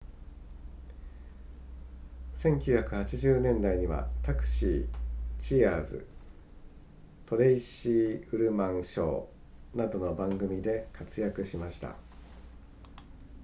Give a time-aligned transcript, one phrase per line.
[2.33, 4.87] 1980年代には「タクシー」、
[5.37, 6.07] 「チアーズ」、
[7.27, 11.97] 「トレイシー・ウルマン・ショー」などの番組で活躍しました